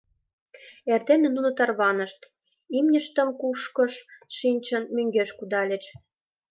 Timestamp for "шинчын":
4.37-4.83